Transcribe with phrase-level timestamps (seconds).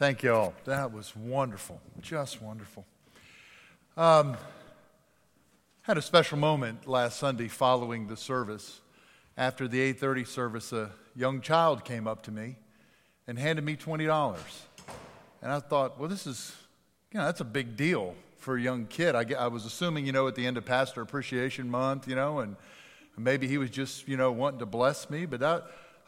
[0.00, 0.54] Thank you all.
[0.64, 1.78] That was wonderful.
[2.00, 2.86] Just wonderful.
[3.98, 4.34] Um,
[5.82, 8.80] had a special moment last Sunday following the service.
[9.36, 12.56] After the 8:30 service, a young child came up to me
[13.26, 14.08] and handed me $20.
[15.42, 16.56] And I thought, well, this is,
[17.12, 19.14] you know, that's a big deal for a young kid.
[19.14, 22.38] I, I was assuming, you know, at the end of Pastor Appreciation Month, you know,
[22.38, 22.56] and
[23.18, 25.26] maybe he was just, you know, wanting to bless me.
[25.26, 25.42] But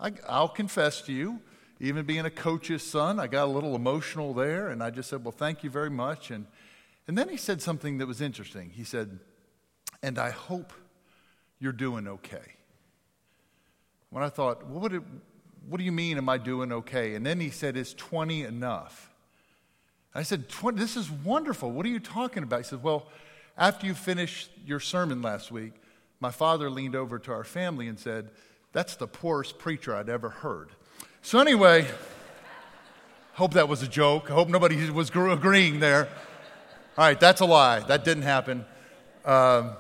[0.01, 1.41] I, I'll confess to you,
[1.83, 4.69] even being a coach's son, I got a little emotional there.
[4.69, 6.31] And I just said, well, thank you very much.
[6.31, 6.47] And,
[7.09, 8.71] and then he said something that was interesting.
[8.71, 9.19] He said,
[10.03, 10.73] and I hope
[11.59, 12.57] you're doing okay.
[14.11, 14.93] When I thought, well, what,
[15.69, 17.15] what do you mean, am I doing okay?
[17.15, 19.13] And then he said, is 20 enough?
[20.15, 21.71] I said, This is wonderful.
[21.71, 22.59] What are you talking about?
[22.59, 23.07] He said, Well,
[23.57, 25.73] after you finished your sermon last week,
[26.21, 28.31] my father leaned over to our family and said,
[28.73, 30.71] That's the poorest preacher I'd ever heard.
[31.25, 31.87] So, anyway,
[33.35, 34.29] hope that was a joke.
[34.29, 36.09] I hope nobody was agreeing there.
[36.99, 37.79] All right, that's a lie.
[37.79, 38.65] That didn't happen.
[39.25, 39.71] Um,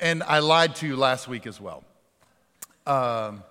[0.00, 1.82] and I lied to you last week as well.
[2.86, 3.42] Um,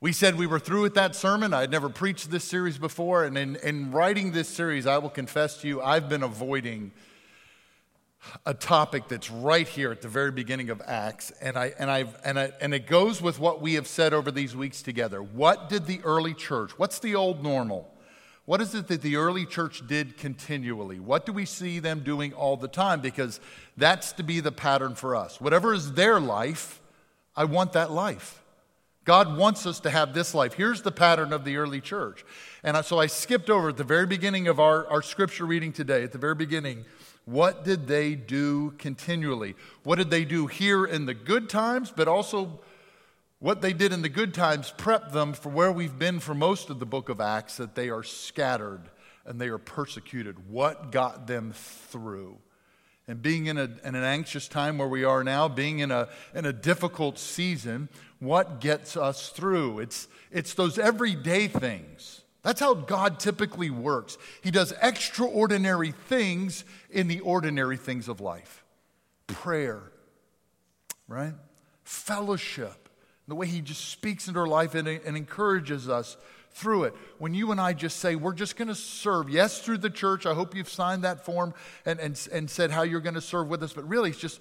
[0.00, 1.54] we said we were through with that sermon.
[1.54, 3.22] I had never preached this series before.
[3.24, 6.90] And in, in writing this series, I will confess to you, I've been avoiding
[8.44, 11.30] a topic that's right here at the very beginning of Acts.
[11.40, 14.30] And, I, and, I've, and, I, and it goes with what we have said over
[14.30, 15.22] these weeks together.
[15.22, 17.92] What did the early church, what's the old normal?
[18.44, 20.98] What is it that the early church did continually?
[20.98, 23.02] What do we see them doing all the time?
[23.02, 23.40] Because
[23.76, 25.38] that's to be the pattern for us.
[25.38, 26.80] Whatever is their life,
[27.36, 28.42] I want that life.
[29.04, 30.54] God wants us to have this life.
[30.54, 32.24] Here's the pattern of the early church.
[32.62, 36.02] And so I skipped over at the very beginning of our, our scripture reading today,
[36.02, 36.86] at the very beginning,
[37.28, 39.54] what did they do continually?
[39.82, 42.58] What did they do here in the good times, but also
[43.38, 46.70] what they did in the good times prepped them for where we've been for most
[46.70, 48.80] of the book of Acts, that they are scattered
[49.26, 50.48] and they are persecuted.
[50.48, 52.38] What got them through?
[53.06, 56.08] And being in, a, in an anxious time where we are now, being in a,
[56.34, 59.80] in a difficult season, what gets us through.
[59.80, 62.17] It's, it's those everyday things.
[62.42, 64.16] That's how God typically works.
[64.42, 68.64] He does extraordinary things in the ordinary things of life
[69.26, 69.82] prayer,
[71.06, 71.34] right?
[71.84, 72.88] Fellowship,
[73.28, 76.16] the way He just speaks into our life and, and encourages us
[76.52, 76.94] through it.
[77.18, 80.26] When you and I just say, we're just going to serve, yes, through the church,
[80.26, 81.54] I hope you've signed that form
[81.84, 84.40] and, and, and said how you're going to serve with us, but really it's just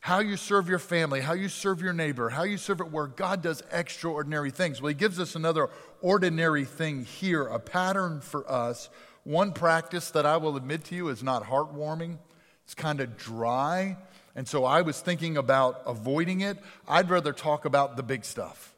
[0.00, 3.16] how you serve your family, how you serve your neighbor, how you serve at work.
[3.16, 4.80] God does extraordinary things.
[4.80, 5.70] Well, He gives us another
[6.00, 8.88] ordinary thing here, a pattern for us.
[9.24, 12.18] One practice that I will admit to you is not heartwarming,
[12.64, 13.96] it's kind of dry.
[14.36, 16.58] And so I was thinking about avoiding it.
[16.86, 18.72] I'd rather talk about the big stuff,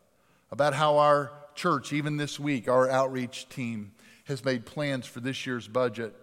[0.51, 3.93] about how our church, even this week, our outreach team
[4.25, 6.15] has made plans for this year's budget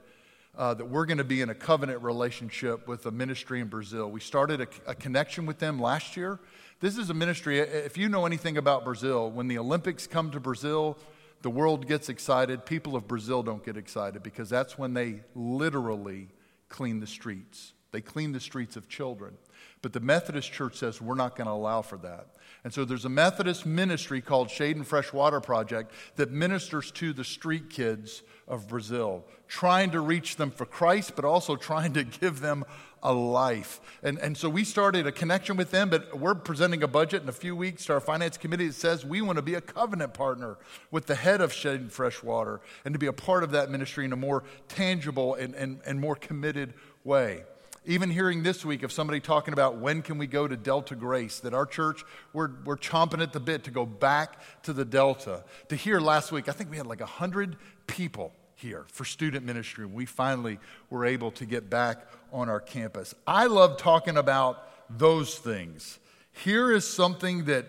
[0.57, 4.09] uh, that we're going to be in a covenant relationship with a ministry in Brazil.
[4.09, 6.39] We started a, a, connection with them last year.
[6.79, 10.39] This is a ministry, if you know anything about Brazil, when the Olympics come to
[10.39, 10.97] Brazil,
[11.43, 12.65] the world gets excited.
[12.65, 16.29] People of Brazil don't get excited because that's when they literally
[16.69, 17.73] clean the streets.
[17.91, 19.37] They clean the streets of children.
[19.81, 22.27] But the Methodist Church says we're not going to allow for that.
[22.63, 27.13] And so there's a Methodist ministry called Shade and Fresh Water Project that ministers to
[27.13, 32.03] the street kids of Brazil, trying to reach them for Christ, but also trying to
[32.03, 32.65] give them
[33.03, 33.79] a life.
[34.03, 37.29] And, and so we started a connection with them, but we're presenting a budget in
[37.29, 40.13] a few weeks to our finance committee that says we want to be a covenant
[40.13, 40.57] partner
[40.91, 43.69] with the head of Shade and Fresh Water and to be a part of that
[43.69, 47.43] ministry in a more tangible and, and, and more committed way.
[47.89, 51.39] Even hearing this week of somebody talking about when can we go to Delta Grace,
[51.39, 52.03] that our church,
[52.33, 55.45] we're, we're chomping at the bit to go back to the Delta.
[55.69, 57.55] To hear last week, I think we had like 100
[57.87, 59.85] people here for student ministry.
[59.85, 60.59] We finally
[60.89, 63.15] were able to get back on our campus.
[63.25, 65.97] I love talking about those things.
[66.43, 67.67] Here is something that,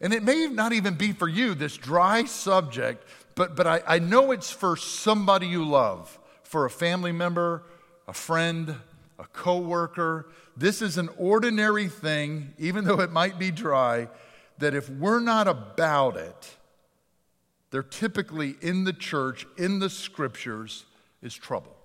[0.00, 3.04] and it may not even be for you, this dry subject,
[3.34, 7.64] but, but I, I know it's for somebody you love, for a family member,
[8.06, 8.76] a friend,
[9.18, 10.28] a coworker.
[10.56, 14.08] This is an ordinary thing, even though it might be dry,
[14.58, 16.56] that if we're not about it,
[17.70, 20.84] they're typically in the church, in the scriptures,
[21.22, 21.76] is trouble.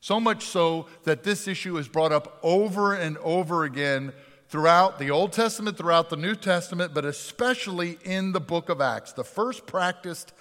[0.00, 4.12] So much so that this issue is brought up over and over again
[4.48, 9.12] throughout the Old Testament, throughout the New Testament, but especially in the book of Acts.
[9.12, 10.32] The first practiced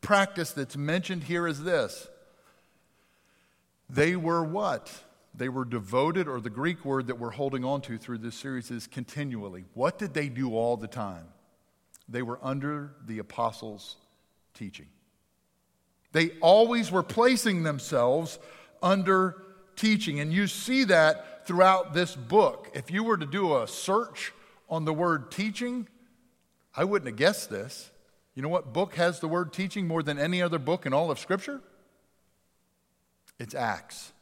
[0.00, 2.08] practice that's mentioned here is this.
[3.88, 4.92] They were what?
[5.36, 8.70] They were devoted, or the Greek word that we're holding on to through this series
[8.70, 9.64] is continually.
[9.74, 11.26] What did they do all the time?
[12.08, 13.96] They were under the apostles'
[14.54, 14.86] teaching.
[16.12, 18.38] They always were placing themselves
[18.80, 19.42] under
[19.74, 20.20] teaching.
[20.20, 22.70] And you see that throughout this book.
[22.72, 24.32] If you were to do a search
[24.70, 25.88] on the word teaching,
[26.76, 27.90] I wouldn't have guessed this.
[28.34, 31.10] You know what book has the word teaching more than any other book in all
[31.10, 31.60] of Scripture?
[33.40, 34.12] It's Acts.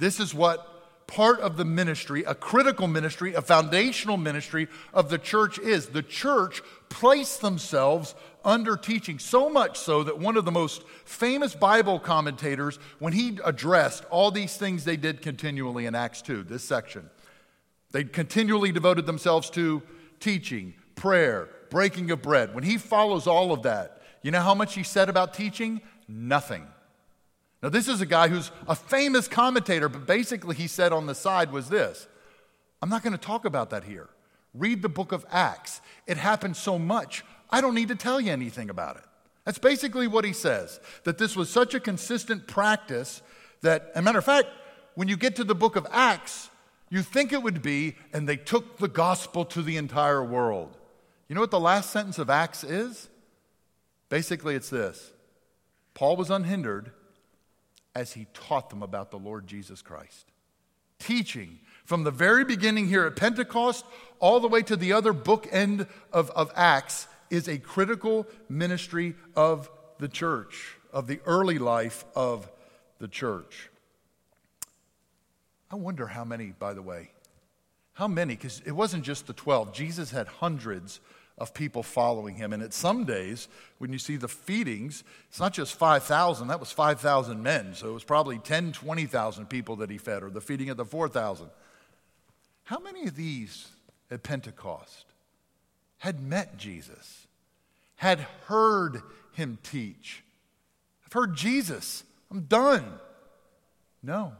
[0.00, 0.66] This is what
[1.06, 5.88] part of the ministry, a critical ministry, a foundational ministry of the church is.
[5.88, 11.54] The church placed themselves under teaching, so much so that one of the most famous
[11.54, 16.64] Bible commentators, when he addressed all these things they did continually in Acts 2, this
[16.64, 17.10] section,
[17.90, 19.82] they continually devoted themselves to
[20.18, 22.54] teaching, prayer, breaking of bread.
[22.54, 25.82] When he follows all of that, you know how much he said about teaching?
[26.08, 26.66] Nothing.
[27.62, 31.14] Now, this is a guy who's a famous commentator, but basically he said on the
[31.14, 32.06] side was this
[32.82, 34.08] I'm not going to talk about that here.
[34.54, 35.80] Read the book of Acts.
[36.06, 39.04] It happened so much, I don't need to tell you anything about it.
[39.44, 43.22] That's basically what he says, that this was such a consistent practice
[43.62, 44.48] that, a matter of fact,
[44.94, 46.50] when you get to the book of Acts,
[46.88, 50.76] you think it would be, and they took the gospel to the entire world.
[51.28, 53.08] You know what the last sentence of Acts is?
[54.08, 55.12] Basically, it's this
[55.94, 56.90] Paul was unhindered
[57.94, 60.26] as he taught them about the Lord Jesus Christ.
[60.98, 63.84] Teaching from the very beginning here at Pentecost
[64.18, 69.70] all the way to the other bookend of, of Acts is a critical ministry of
[69.98, 72.50] the church, of the early life of
[72.98, 73.70] the church.
[75.70, 77.10] I wonder how many, by the way,
[77.92, 79.72] how many, because it wasn't just the 12.
[79.72, 81.00] Jesus had hundreds
[81.40, 82.52] of people following him.
[82.52, 83.48] And at some days,
[83.78, 87.74] when you see the feedings, it's not just 5,000, that was 5,000 men.
[87.74, 90.84] So it was probably 10, 20,000 people that he fed, or the feeding of the
[90.84, 91.48] 4,000.
[92.64, 93.68] How many of these
[94.10, 95.06] at Pentecost
[95.98, 97.26] had met Jesus,
[97.96, 99.02] had heard
[99.32, 100.22] him teach?
[101.06, 102.84] I've heard Jesus, I'm done.
[104.02, 104.32] No.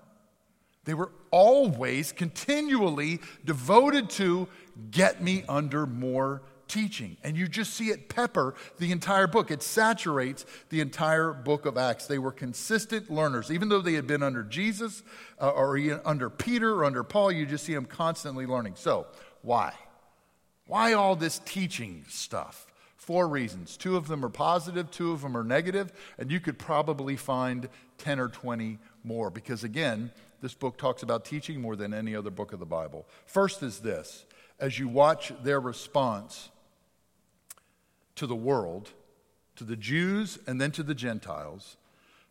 [0.84, 4.48] They were always continually devoted to
[4.90, 7.16] get me under more teaching.
[7.24, 9.50] And you just see it pepper the entire book.
[9.50, 12.06] It saturates the entire book of Acts.
[12.06, 13.50] They were consistent learners.
[13.50, 15.02] Even though they had been under Jesus
[15.40, 18.74] uh, or under Peter or under Paul, you just see them constantly learning.
[18.76, 19.08] So,
[19.42, 19.74] why?
[20.66, 22.66] Why all this teaching stuff?
[22.96, 23.76] Four reasons.
[23.76, 27.68] Two of them are positive, two of them are negative, and you could probably find
[27.98, 32.30] 10 or 20 more because, again, this book talks about teaching more than any other
[32.30, 33.06] book of the Bible.
[33.26, 34.24] First is this
[34.60, 36.50] as you watch their response
[38.20, 38.90] to the world,
[39.56, 41.78] to the Jews, and then to the Gentiles.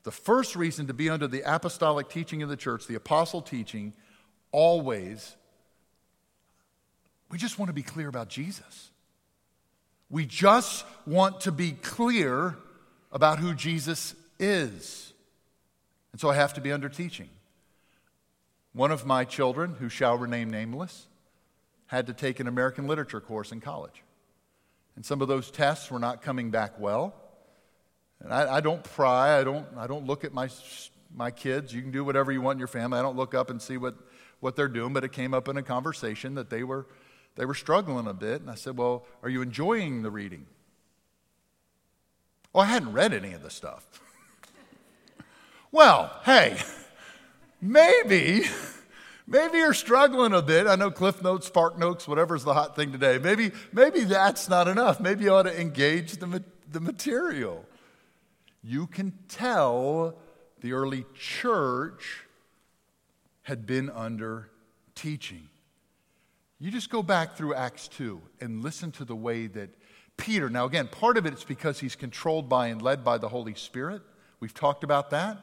[0.03, 3.93] The first reason to be under the apostolic teaching of the church, the apostle teaching,
[4.51, 5.35] always,
[7.31, 8.91] we just want to be clear about Jesus.
[10.11, 12.55] We just want to be clear
[13.11, 15.11] about who Jesus is.
[16.11, 17.29] And so I have to be under teaching.
[18.73, 21.07] One of my children, who shall remain nameless,
[21.87, 24.03] had to take an American literature course in college.
[24.95, 27.15] And some of those tests were not coming back well.
[28.19, 29.39] And I, I, don't pry.
[29.39, 30.49] I don't, I don't look at my,
[31.13, 31.73] my kids.
[31.73, 32.99] You can do whatever you want in your family.
[32.99, 33.95] I don't look up and see what,
[34.39, 34.93] what they're doing.
[34.93, 36.87] But it came up in a conversation that they were,
[37.35, 38.41] they were struggling a bit.
[38.41, 40.45] And I said, Well, are you enjoying the reading?
[42.51, 43.85] Well, I hadn't read any of the stuff.
[45.71, 46.57] well, hey,
[47.61, 48.43] maybe
[49.29, 50.65] Maybe you're struggling a bit.
[50.65, 53.19] I know Cliff Notes, Spark Notes, whatever's the hot thing today.
[53.19, 54.99] Maybe, maybe that's not enough.
[54.99, 57.63] Maybe you ought to engage the, the material.
[58.63, 60.15] You can tell
[60.61, 62.23] the early church
[63.43, 64.49] had been under
[64.95, 65.47] teaching.
[66.57, 69.69] You just go back through Acts 2 and listen to the way that
[70.17, 73.29] Peter, now again, part of it is because he's controlled by and led by the
[73.29, 74.01] Holy Spirit.
[74.39, 75.37] We've talked about that.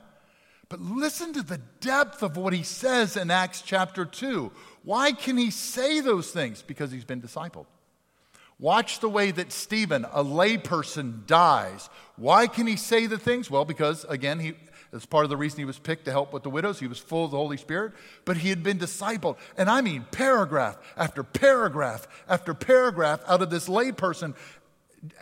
[0.69, 4.51] But listen to the depth of what he says in Acts chapter 2.
[4.83, 6.63] Why can he say those things?
[6.63, 7.67] Because he's been discipled.
[8.59, 11.91] Watch the way that Stephen, a layperson, dies.
[12.17, 13.51] Why can he say the things?
[13.51, 14.55] Well, because, again, he,
[14.91, 16.81] that's part of the reason he was picked to help with the widows.
[16.81, 17.93] He was full of the Holy Spirit,
[18.25, 19.37] but he had been discipled.
[19.59, 24.35] And I mean, paragraph after paragraph after paragraph out of this layperson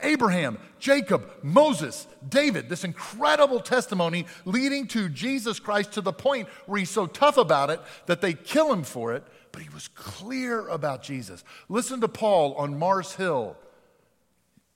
[0.02, 6.78] Abraham, Jacob, Moses, David, this incredible testimony leading to Jesus Christ to the point where
[6.78, 10.68] he's so tough about it that they kill him for it, but he was clear
[10.68, 11.44] about Jesus.
[11.68, 13.56] Listen to Paul on Mars Hill.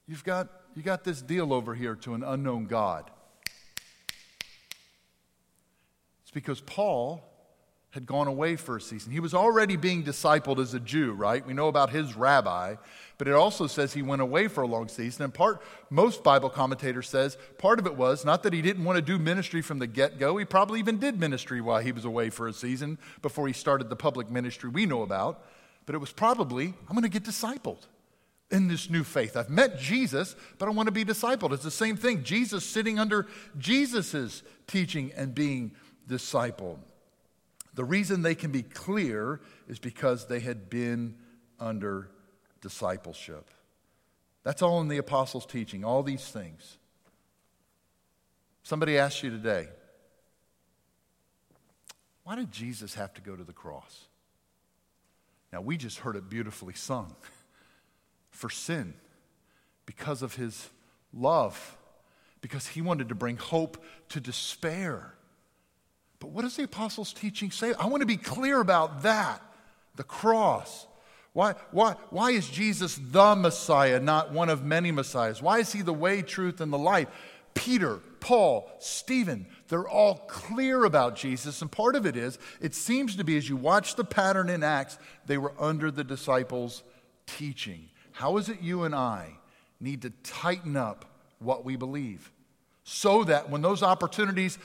[0.07, 3.11] You've got, you got this deal over here to an unknown God.
[6.23, 7.28] It's because Paul
[7.91, 9.13] had gone away for a season.
[9.13, 11.45] He was already being discipled as a Jew, right?
[11.45, 12.77] We know about his rabbi,
[13.17, 15.25] but it also says he went away for a long season.
[15.25, 18.97] And part, most Bible commentators says part of it was not that he didn't want
[18.97, 20.37] to do ministry from the get-go.
[20.37, 23.89] He probably even did ministry while he was away for a season before he started
[23.89, 25.43] the public ministry we know about.
[25.87, 27.87] But it was probably, I'm going to get discipled
[28.51, 29.35] in this new faith.
[29.35, 31.53] I've met Jesus, but I want to be discipled.
[31.53, 32.23] It's the same thing.
[32.23, 33.27] Jesus sitting under
[33.57, 35.73] Jesus's teaching and being
[36.07, 36.79] discipled.
[37.79, 41.15] The reason they can be clear is because they had been
[41.61, 42.11] under
[42.61, 43.53] discipleship.
[44.43, 46.77] That's all in the apostles' teaching, all these things.
[48.65, 49.69] Somebody asked you today,
[52.25, 54.07] why did Jesus have to go to the cross?
[55.53, 57.15] Now, we just heard it beautifully sung
[58.33, 58.93] for sin
[59.87, 60.69] because of his
[61.13, 61.77] love,
[62.41, 65.15] because he wanted to bring hope to despair.
[66.21, 67.75] But what does the apostles' teaching say?
[67.75, 69.43] I want to be clear about that
[69.97, 70.87] the cross.
[71.33, 75.43] Why, why, why is Jesus the Messiah, not one of many Messiahs?
[75.43, 77.09] Why is he the way, truth, and the life?
[77.55, 81.61] Peter, Paul, Stephen, they're all clear about Jesus.
[81.61, 84.63] And part of it is, it seems to be as you watch the pattern in
[84.63, 86.83] Acts, they were under the disciples'
[87.27, 87.89] teaching.
[88.13, 89.33] How is it you and I
[89.81, 91.05] need to tighten up
[91.39, 92.33] what we believe
[92.85, 94.59] so that when those opportunities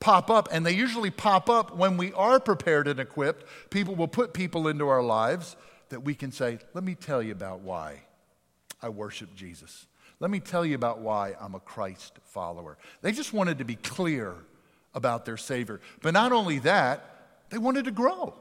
[0.00, 3.44] pop up, and they usually pop up when we are prepared and equipped.
[3.70, 5.56] People will put people into our lives
[5.88, 8.02] that we can say, Let me tell you about why
[8.82, 9.86] I worship Jesus.
[10.20, 12.78] Let me tell you about why I'm a Christ follower.
[13.02, 14.34] They just wanted to be clear
[14.94, 15.80] about their Savior.
[16.02, 18.34] But not only that, they wanted to grow.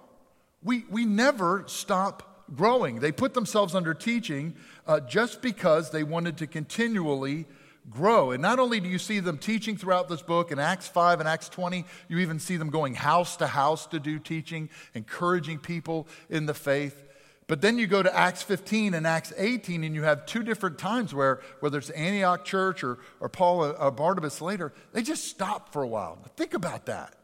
[0.64, 3.00] We, we never stop growing.
[3.00, 4.56] They put themselves under teaching
[4.88, 7.46] uh, just because they wanted to continually
[7.90, 8.32] grow.
[8.32, 11.28] And not only do you see them teaching throughout this book in Acts 5 and
[11.28, 16.08] Acts 20, you even see them going house to house to do teaching, encouraging people
[16.30, 17.04] in the faith.
[17.48, 20.78] But then you go to Acts 15 and Acts 18, and you have two different
[20.78, 25.74] times where, whether it's Antioch Church or, or Paul or Barnabas later, they just stop
[25.74, 26.18] for a while.
[26.38, 27.16] Think about that.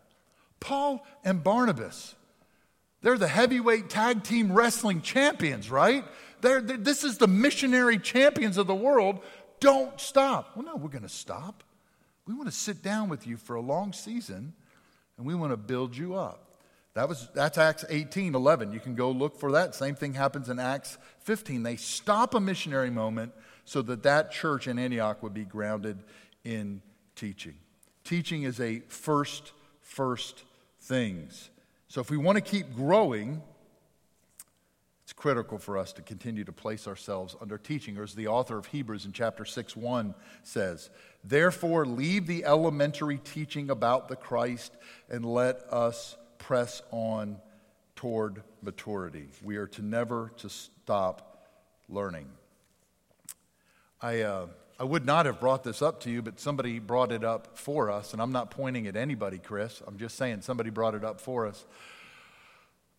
[0.60, 2.16] Paul and Barnabas,
[3.01, 6.04] they're the heavyweight tag team wrestling champions, right?
[6.42, 9.20] They're, they're, this is the missionary champions of the world
[9.60, 10.56] don't stop.
[10.56, 11.63] Well, no, we're going to stop.
[12.25, 14.54] We want to sit down with you for a long season
[15.18, 16.46] and we want to build you up.
[16.94, 18.72] That was, that's Acts 18, 11.
[18.72, 19.75] You can go look for that.
[19.75, 21.63] Same thing happens in Acts 15.
[21.63, 23.34] They stop a missionary moment
[23.66, 26.04] so that that church in Antioch would be grounded
[26.44, 26.82] in
[27.16, 27.56] teaching.
[28.04, 29.51] Teaching is a first,
[29.82, 30.44] first
[30.82, 31.50] things.
[31.88, 33.42] So if we want to keep growing,
[35.10, 38.60] it's critical for us to continue to place ourselves under teaching, or as the author
[38.60, 40.13] of Hebrews in chapter 6 1
[40.44, 40.92] says,
[41.24, 44.72] Therefore, leave the elementary teaching about the Christ
[45.10, 47.38] and let us press on
[47.96, 49.30] toward maturity.
[49.44, 51.48] We are to never to stop
[51.89, 52.28] learning.
[54.00, 54.46] I, uh,
[54.80, 57.89] I would not have brought this up to you, but somebody brought it up for
[57.89, 59.82] us, and I'm not pointing at anybody, Chris.
[59.88, 61.66] I'm just saying somebody brought it up for us.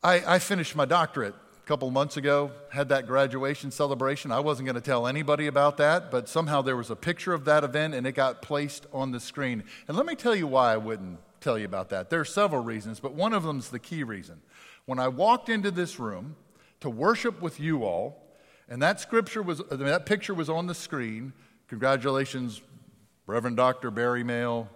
[0.03, 1.37] I, I finished my doctorate
[1.67, 4.33] couple months ago, had that graduation celebration.
[4.33, 7.45] I wasn't going to tell anybody about that, but somehow there was a picture of
[7.45, 9.65] that event and it got placed on the screen.
[9.87, 12.11] And let me tell you why I wouldn't tell you about that.
[12.11, 14.41] There are several reasons, but one of them is the key reason.
[14.87, 16.37] When I walked into this room
[16.81, 18.21] to worship with you all,
[18.69, 21.33] and that scripture was that picture was on the screen.
[21.69, 22.63] Congratulations,
[23.27, 23.91] Reverend Dr.
[23.91, 24.69] Barry Mail.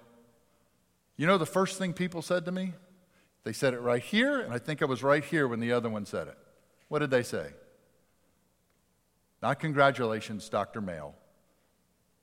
[1.17, 2.73] You know the first thing people said to me?
[3.45, 5.89] They said it right here, and I think I was right here when the other
[5.89, 6.39] one said it.
[6.95, 7.49] What did they say?
[9.43, 10.81] Not congratulations, Dr.
[10.81, 11.17] Mail.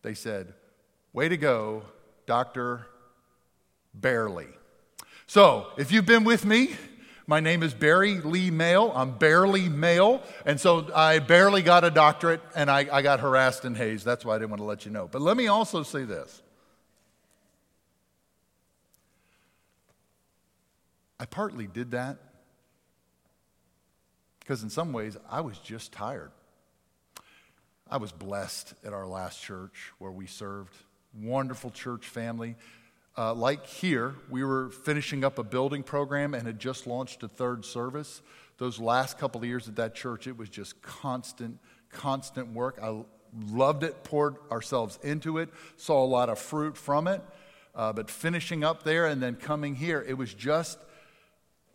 [0.01, 0.53] They said,
[1.11, 1.83] Way to go,
[2.25, 2.87] Dr.
[3.93, 4.47] Barely.
[5.27, 6.77] So, if you've been with me,
[7.27, 8.93] my name is Barry Lee Mail.
[8.95, 10.23] I'm barely male.
[10.45, 14.05] And so I barely got a doctorate and I, I got harassed in Hays.
[14.05, 15.09] That's why I didn't want to let you know.
[15.11, 16.41] But let me also say this
[21.19, 22.19] I partly did that
[24.51, 26.29] because in some ways, I was just tired.
[27.89, 30.75] I was blessed at our last church where we served.
[31.17, 32.58] Wonderful church family.
[33.17, 37.29] Uh, like here, we were finishing up a building program and had just launched a
[37.29, 38.22] third service.
[38.58, 41.58] Those last couple of years at that church, it was just constant,
[41.89, 42.77] constant work.
[42.84, 43.05] I
[43.48, 47.22] loved it, poured ourselves into it, saw a lot of fruit from it.
[47.74, 50.77] Uh, but finishing up there and then coming here, it was just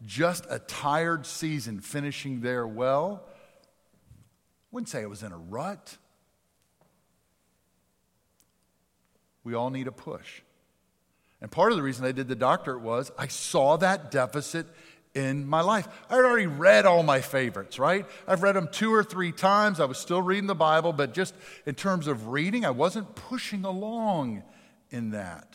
[0.05, 3.23] just a tired season finishing there well.
[4.71, 5.97] Wouldn't say it was in a rut.
[9.45, 10.43] We all need a push.
[11.41, 14.67] And part of the reason I did the doctorate was I saw that deficit
[15.15, 15.89] in my life.
[16.11, 18.07] I had already read all my favorites, right?
[18.29, 19.81] I've read them two or three times.
[19.81, 21.35] I was still reading the Bible, but just
[21.65, 24.43] in terms of reading, I wasn't pushing along
[24.91, 25.49] in that.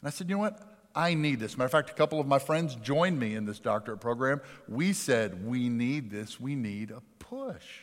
[0.00, 0.75] And I said, you know what?
[0.96, 1.58] I need this.
[1.58, 4.40] Matter of fact, a couple of my friends joined me in this doctorate program.
[4.66, 6.40] We said, we need this.
[6.40, 7.82] We need a push.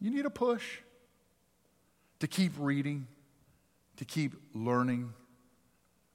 [0.00, 0.78] You need a push
[2.20, 3.08] to keep reading,
[3.96, 5.12] to keep learning.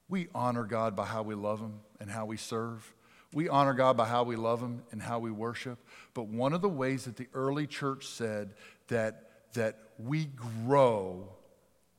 [0.08, 2.94] We honor God by how we love Him and how we serve.
[3.34, 5.78] We honor God by how we love Him and how we worship.
[6.14, 8.54] But one of the ways that the early church said
[8.88, 10.24] that, that we
[10.64, 11.28] grow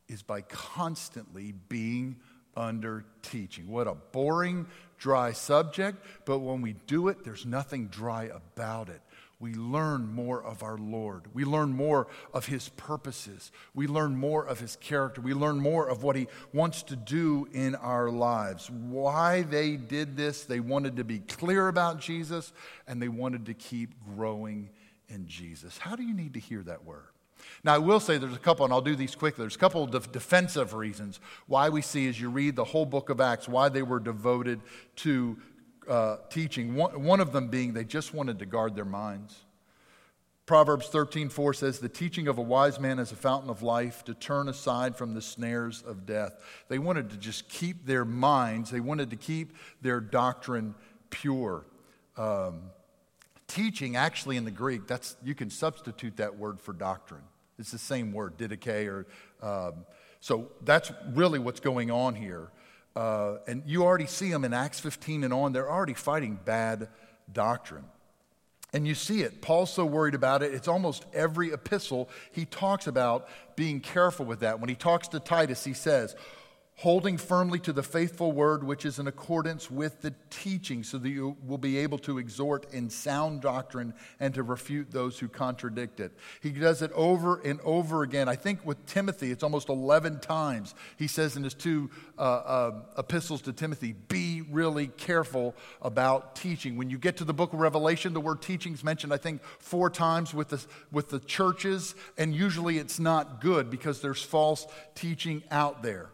[0.08, 2.18] is by constantly being
[2.56, 3.68] under teaching.
[3.68, 4.68] What a boring,
[4.98, 9.02] dry subject, but when we do it, there's nothing dry about it.
[9.42, 11.24] We learn more of our Lord.
[11.34, 13.52] We learn more of His purposes.
[13.74, 15.20] We learn more of His character.
[15.20, 18.70] We learn more of what He wants to do in our lives.
[18.70, 22.54] Why they did this, they wanted to be clear about Jesus
[22.88, 24.70] and they wanted to keep growing
[25.10, 25.76] in Jesus.
[25.80, 27.08] How do you need to hear that word?
[27.64, 29.44] Now, I will say there's a couple, and I'll do these quickly.
[29.44, 33.10] There's a couple of defensive reasons why we see as you read the whole book
[33.10, 34.62] of Acts why they were devoted
[34.98, 35.38] to
[35.88, 36.76] uh, teaching.
[36.76, 39.44] One, one of them being they just wanted to guard their minds.
[40.46, 44.14] Proverbs 13:4 says, "The teaching of a wise man is a fountain of life to
[44.14, 48.70] turn aside from the snares of death." They wanted to just keep their minds.
[48.70, 50.76] They wanted to keep their doctrine
[51.10, 51.66] pure.
[52.18, 52.72] Um,
[53.52, 57.24] teaching, actually, in the Greek, that's you can substitute that word for doctrine.
[57.60, 59.06] It's the same word, didache, or
[59.42, 59.86] um,
[60.20, 62.50] so that's really what's going on here.
[62.96, 65.54] Uh, and you already see them in Acts 15 and on.
[65.54, 66.90] They're already fighting bad
[67.32, 67.86] doctrine.
[68.74, 69.42] And you see it.
[69.42, 70.54] Paul's so worried about it.
[70.54, 74.60] It's almost every epistle he talks about being careful with that.
[74.60, 76.16] When he talks to Titus, he says,
[76.82, 81.10] holding firmly to the faithful word which is in accordance with the teaching, so that
[81.10, 86.00] you will be able to exhort in sound doctrine and to refute those who contradict
[86.00, 86.12] it.
[86.42, 88.28] He does it over and over again.
[88.28, 90.74] I think with Timothy, it's almost 11 times.
[90.98, 96.78] He says in his two uh, uh, epistles to Timothy, be really careful about teaching.
[96.78, 99.44] When you get to the book of Revelation, the word teaching is mentioned, I think,
[99.60, 104.66] four times with the, with the churches, and usually it's not good because there's false
[104.96, 106.10] teaching out there.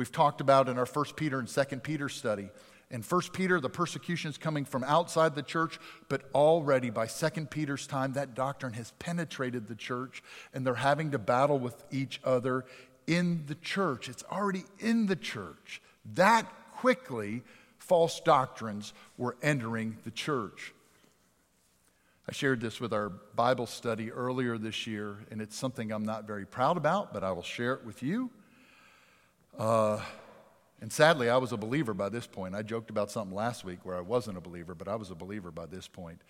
[0.00, 2.48] We've talked about in our 1 Peter and 2 Peter study.
[2.90, 7.28] In 1 Peter, the persecution is coming from outside the church, but already by 2
[7.50, 10.22] Peter's time, that doctrine has penetrated the church,
[10.54, 12.64] and they're having to battle with each other
[13.06, 14.08] in the church.
[14.08, 15.82] It's already in the church.
[16.14, 17.42] That quickly,
[17.76, 20.72] false doctrines were entering the church.
[22.26, 26.26] I shared this with our Bible study earlier this year, and it's something I'm not
[26.26, 28.30] very proud about, but I will share it with you.
[29.58, 30.00] Uh,
[30.80, 32.54] and sadly, I was a believer by this point.
[32.54, 35.14] I joked about something last week where I wasn't a believer, but I was a
[35.14, 36.22] believer by this point.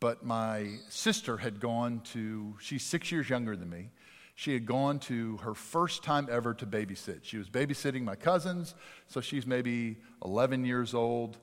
[0.00, 3.90] But my sister had gone to, she's six years younger than me.
[4.34, 7.20] She had gone to her first time ever to babysit.
[7.22, 8.74] She was babysitting my cousins,
[9.06, 11.38] so she's maybe 11 years old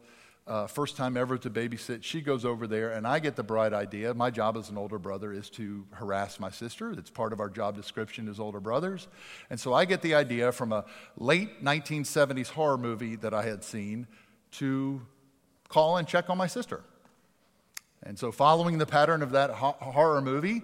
[0.50, 2.04] uh, first time ever to babysit.
[2.04, 4.14] She goes over there, and I get the bright idea.
[4.16, 6.92] My job as an older brother is to harass my sister.
[6.92, 9.08] It's part of our job description as older brothers.
[9.52, 10.86] And so I get the idea from a
[11.18, 14.08] late 1970s horror movie that I had seen
[14.54, 15.02] to
[15.68, 16.82] call and check on my sister.
[18.02, 20.64] And so, following the pattern of that ho- horror movie,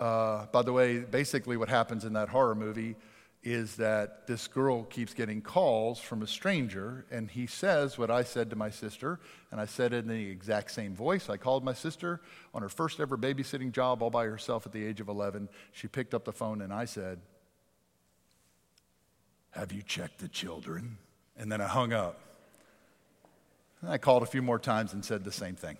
[0.00, 2.96] uh, by the way, basically what happens in that horror movie
[3.44, 8.24] is that this girl keeps getting calls from a stranger, and he says what I
[8.24, 11.28] said to my sister, and I said it in the exact same voice.
[11.28, 12.22] I called my sister
[12.54, 15.50] on her first ever babysitting job all by herself at the age of 11.
[15.72, 17.20] She picked up the phone, and I said,
[19.50, 20.96] Have you checked the children?
[21.36, 22.18] And then I hung up.
[23.82, 25.76] And I called a few more times and said the same thing.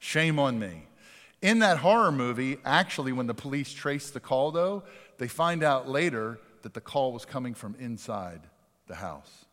[0.00, 0.88] Shame on me.
[1.42, 4.82] In that horror movie, actually, when the police trace the call, though,
[5.18, 8.42] they find out later that the call was coming from inside
[8.88, 9.46] the house.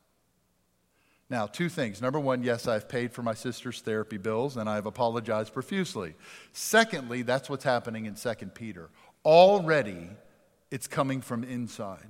[1.29, 2.01] Now, two things.
[2.01, 6.13] Number one, yes, I've paid for my sister's therapy bills and I've apologized profusely.
[6.51, 8.89] Secondly, that's what's happening in 2 Peter.
[9.23, 10.09] Already,
[10.71, 12.05] it's coming from inside.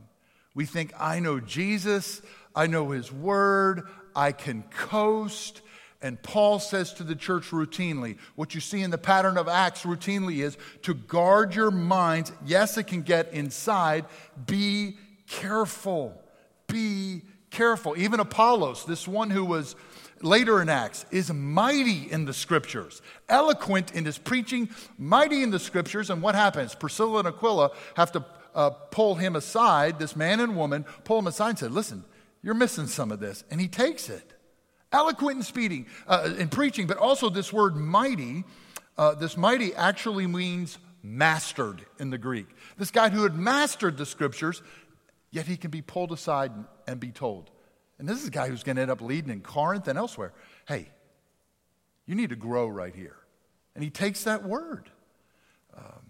[0.56, 2.24] We think, I know Jesus,
[2.56, 3.84] I know his word,
[4.16, 5.62] I can coast,
[6.02, 9.84] and Paul says to the church routinely, what you see in the pattern of Acts
[9.84, 12.32] routinely is to guard your minds.
[12.46, 14.06] Yes, it can get inside.
[14.46, 16.22] Be careful.
[16.68, 17.98] Be careful.
[17.98, 19.76] Even Apollos, this one who was
[20.22, 25.60] later in Acts, is mighty in the scriptures, eloquent in his preaching, mighty in the
[25.60, 26.10] scriptures.
[26.10, 26.76] And what happens?
[26.76, 31.28] Priscilla and Aquila have to uh, pull him aside, this man and woman, pull him
[31.28, 32.04] aside and say, Listen,
[32.44, 33.44] you're missing some of this.
[33.50, 34.35] And he takes it.
[34.92, 38.44] Eloquent in speaking, uh, in preaching, but also this word mighty.
[38.98, 42.48] Uh, this mighty actually means mastered in the Greek.
[42.78, 44.62] This guy who had mastered the scriptures,
[45.32, 46.52] yet he can be pulled aside
[46.88, 47.52] and be told.
[48.00, 50.34] And this is a guy who's going to end up leading in Corinth and elsewhere.
[50.68, 50.90] Hey,
[52.06, 53.18] you need to grow right here.
[53.74, 54.90] And he takes that word.
[55.76, 56.06] Um,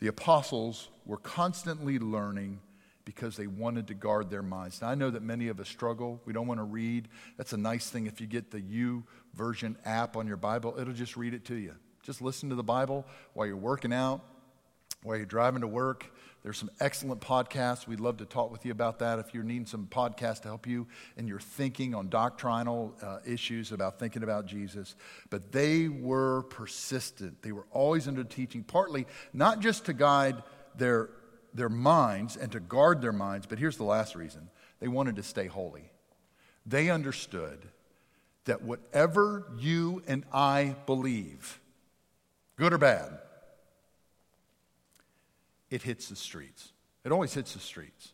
[0.00, 2.60] the apostles were constantly learning
[3.06, 4.82] because they wanted to guard their minds.
[4.82, 6.20] Now, I know that many of us struggle.
[6.26, 7.08] We don't want to read.
[7.38, 10.92] That's a nice thing if you get the U version app on your Bible, it'll
[10.92, 11.74] just read it to you.
[12.02, 14.20] Just listen to the Bible while you're working out,
[15.02, 16.12] while you're driving to work.
[16.42, 17.86] There's some excellent podcasts.
[17.86, 20.66] We'd love to talk with you about that if you're needing some podcasts to help
[20.66, 24.94] you in your thinking on doctrinal uh, issues about thinking about Jesus.
[25.30, 27.42] But they were persistent.
[27.42, 30.42] They were always under teaching, partly not just to guide
[30.76, 31.10] their,
[31.56, 34.48] their minds and to guard their minds, but here's the last reason
[34.80, 35.90] they wanted to stay holy.
[36.66, 37.66] They understood
[38.44, 41.60] that whatever you and I believe,
[42.56, 43.18] good or bad,
[45.70, 46.72] it hits the streets.
[47.04, 48.12] It always hits the streets.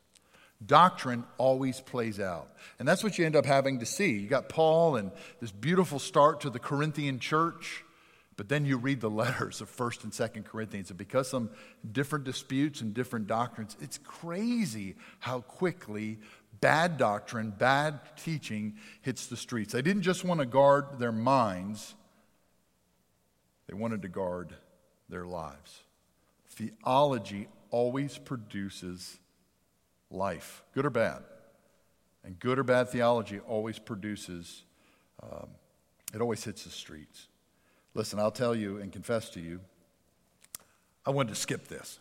[0.65, 2.49] Doctrine always plays out.
[2.79, 4.13] And that's what you end up having to see.
[4.13, 7.85] You got Paul and this beautiful start to the Corinthian church,
[8.37, 11.51] but then you read the letters of 1st and 2nd Corinthians, and because some
[11.91, 16.19] different disputes and different doctrines, it's crazy how quickly
[16.61, 19.73] bad doctrine, bad teaching hits the streets.
[19.73, 21.95] They didn't just want to guard their minds,
[23.69, 24.55] they wanted to guard
[25.09, 25.83] their lives.
[26.49, 29.19] Theology always produces
[30.11, 31.23] life, good or bad.
[32.25, 34.63] And good or bad theology always produces,
[35.23, 35.49] um,
[36.15, 37.27] it always hits the streets.
[37.95, 39.61] Listen, I'll tell you and confess to you,
[41.05, 41.99] I wanted to skip this.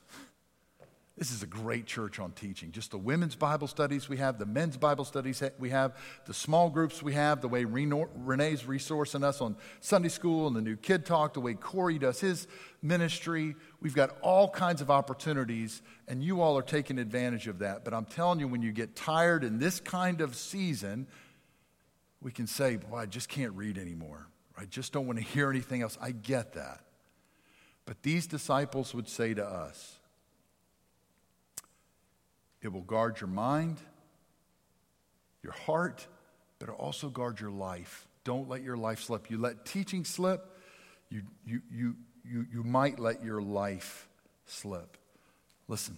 [1.17, 2.71] This is a great church on teaching.
[2.71, 6.69] Just the women's Bible studies we have, the men's Bible studies we have, the small
[6.69, 11.05] groups we have, the way Renee's resourcing us on Sunday school and the new kid
[11.05, 12.47] talk, the way Corey does his
[12.81, 13.55] ministry.
[13.81, 17.83] We've got all kinds of opportunities, and you all are taking advantage of that.
[17.83, 21.05] But I'm telling you, when you get tired in this kind of season,
[22.21, 24.30] we can say, Boy, I just can't read anymore.
[24.57, 25.97] I just don't want to hear anything else.
[26.01, 26.81] I get that.
[27.85, 29.97] But these disciples would say to us,
[32.61, 33.77] it will guard your mind,
[35.43, 36.05] your heart,
[36.59, 38.07] but it'll also guard your life.
[38.23, 39.31] Don't let your life slip.
[39.31, 40.59] You let teaching slip,
[41.09, 44.07] you, you, you, you, you might let your life
[44.45, 44.97] slip.
[45.67, 45.97] Listen,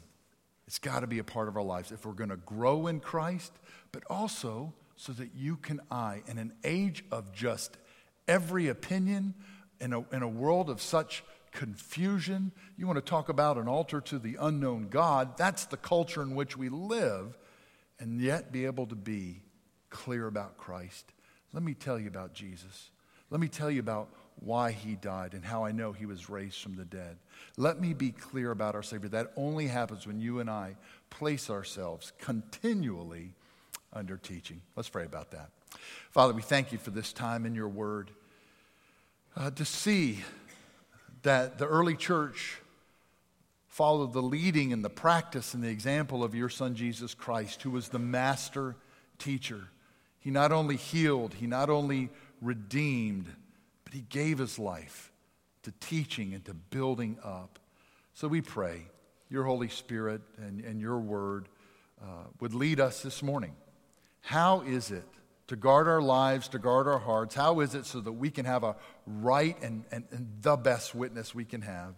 [0.67, 3.01] it's got to be a part of our lives if we're going to grow in
[3.01, 3.51] Christ,
[3.91, 7.77] but also so that you can I, in an age of just
[8.27, 9.33] every opinion,
[9.79, 12.51] in a, in a world of such confusion.
[12.77, 15.37] You want to talk about an altar to the unknown God.
[15.37, 17.37] That's the culture in which we live,
[17.99, 19.41] and yet be able to be
[19.89, 21.11] clear about Christ.
[21.53, 22.89] Let me tell you about Jesus.
[23.29, 24.09] Let me tell you about
[24.39, 27.17] why he died and how I know he was raised from the dead.
[27.57, 29.09] Let me be clear about our Savior.
[29.09, 30.75] That only happens when you and I
[31.09, 33.35] place ourselves continually
[33.91, 34.61] under teaching.
[34.75, 35.49] Let's pray about that.
[36.11, 38.11] Father, we thank you for this time in your word
[39.35, 40.19] uh, to see
[41.23, 42.59] that the early church
[43.67, 47.71] followed the leading and the practice and the example of your son Jesus Christ, who
[47.71, 48.75] was the master
[49.17, 49.69] teacher.
[50.19, 52.09] He not only healed, he not only
[52.41, 53.25] redeemed,
[53.83, 55.11] but he gave his life
[55.63, 57.57] to teaching and to building up.
[58.13, 58.83] So we pray
[59.29, 61.47] your Holy Spirit and, and your word
[61.99, 63.55] uh, would lead us this morning.
[64.21, 65.07] How is it
[65.47, 67.35] to guard our lives, to guard our hearts?
[67.35, 68.75] How is it so that we can have a
[69.05, 71.95] right and, and, and the best witness we can have?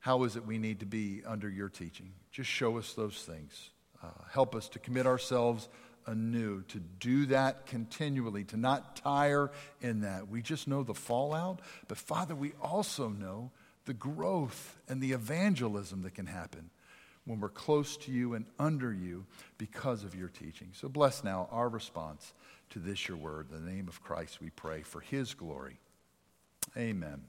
[0.00, 2.12] How is it we need to be under your teaching?
[2.32, 3.70] Just show us those things.
[4.02, 5.68] Uh, help us to commit ourselves
[6.06, 10.28] anew, to do that continually, to not tire in that.
[10.28, 13.50] We just know the fallout, but Father, we also know
[13.84, 16.70] the growth and the evangelism that can happen
[17.24, 19.24] when we're close to you and under you
[19.58, 20.68] because of your teaching.
[20.72, 22.32] So bless now our response
[22.70, 23.48] to this, your word.
[23.50, 25.78] In the name of Christ, we pray for his glory.
[26.76, 27.22] Amen.